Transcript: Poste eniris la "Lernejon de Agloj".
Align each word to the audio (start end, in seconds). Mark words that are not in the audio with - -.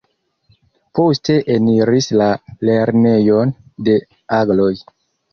Poste 0.99 1.33
eniris 1.55 2.07
la 2.21 2.29
"Lernejon 2.69 3.51
de 3.89 3.95
Agloj". 4.39 4.71